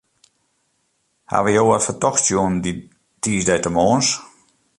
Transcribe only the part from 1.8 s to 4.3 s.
fertochts sjoen dy tiisdeitemoarns?